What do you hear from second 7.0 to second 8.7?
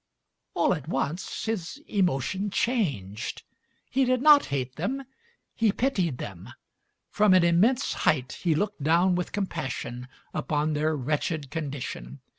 From an immense height he